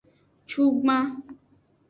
Cugban. 0.49 1.05